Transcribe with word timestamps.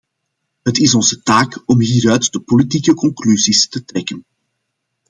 Het 0.61 0.77
is 0.79 0.95
onze 0.95 1.21
taak 1.21 1.63
om 1.65 1.81
hieruit 1.81 2.31
de 2.31 2.39
politieke 2.39 2.93
conclusies 2.93 3.67
te 3.69 3.83
trekken. 3.85 4.25